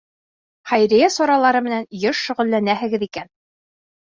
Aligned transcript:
—Хәйриә 0.69 1.09
саралары 1.17 1.61
менән 1.67 1.85
йыш 1.99 2.25
шөғөлләнәһегеҙ 2.31 3.07
икән. 3.11 3.31